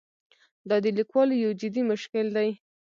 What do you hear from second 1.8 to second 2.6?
مشکل دی.